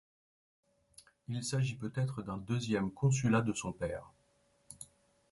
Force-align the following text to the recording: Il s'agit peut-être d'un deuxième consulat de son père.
Il 1.27 1.43
s'agit 1.43 1.75
peut-être 1.75 2.23
d'un 2.23 2.37
deuxième 2.37 2.89
consulat 2.91 3.41
de 3.41 3.53
son 3.53 3.71
père. 3.71 4.09